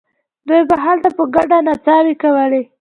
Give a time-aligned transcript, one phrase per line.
[0.47, 2.61] دوی به هلته په ګډه نڅاوې کولې.